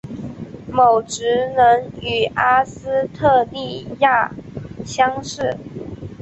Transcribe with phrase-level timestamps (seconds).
[1.05, 4.31] 其职能与阿斯特莉亚
[4.83, 5.55] 相似。